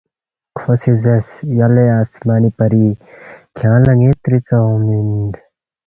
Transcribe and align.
کھو 0.57 0.71
سی 0.81 0.91
زیرس، 1.03 1.29
”یلے 1.57 1.85
آسمان 2.01 2.43
پری 2.57 2.85
کھیانگ 3.55 3.83
لہ 3.87 3.93
ن٘ی 3.99 4.09
تری 4.23 4.39
ژا 4.47 4.57
اونگمی 4.63 5.01
مین 5.07 5.29